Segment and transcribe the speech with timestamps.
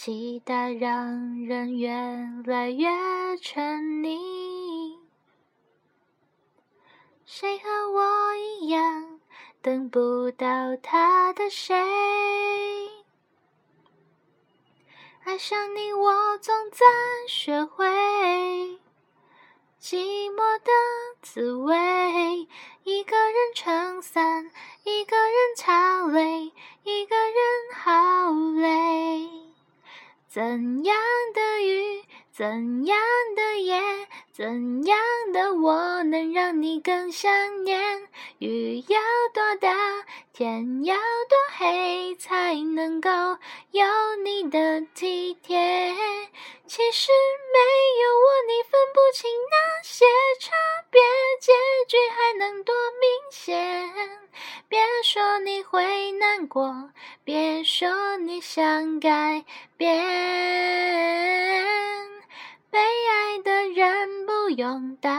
[0.00, 1.90] 期待让人越
[2.46, 2.86] 来越
[3.42, 4.96] 沉溺。
[7.26, 9.18] 谁和我一样
[9.60, 11.74] 等不到他的谁？
[15.24, 16.86] 爱上你，我总在
[17.26, 17.84] 学会。
[19.80, 20.70] 寂寞的
[21.22, 22.46] 滋味，
[22.84, 23.02] 一
[30.30, 30.94] 怎样
[31.32, 32.98] 的雨，怎样
[33.34, 33.80] 的夜，
[34.30, 34.98] 怎样
[35.32, 38.06] 的我能让你更想念？
[38.38, 39.00] 雨要
[39.32, 39.74] 多大，
[40.34, 43.08] 天要多黑，才能够
[43.70, 43.86] 有
[44.22, 45.96] 你的体贴？
[46.66, 47.58] 其实没
[48.02, 48.97] 有我，你分不
[52.08, 53.56] 还能多明显？
[54.68, 56.90] 别说你会难过，
[57.24, 59.44] 别说你想改
[59.76, 59.94] 变，
[62.70, 65.10] 被爱的人不用道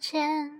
[0.00, 0.57] 歉。